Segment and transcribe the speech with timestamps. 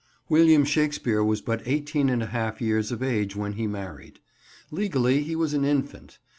[0.29, 4.19] WILLIAM SHAKESPEARE was but eighteen and a half years of age when he married.
[4.71, 6.17] Legally, he was an "infant."